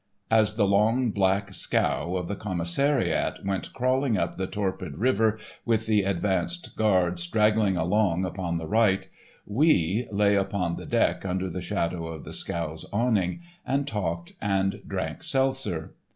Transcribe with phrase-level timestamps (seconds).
[0.31, 5.85] As the long, black scow of the commissariat went crawling up the torpid river with
[5.85, 9.07] the advance guard straggling along upon the right,
[9.45, 14.81] "we" lay upon the deck under the shadow of the scow's awning and talked and
[14.87, 15.93] drank seltzer.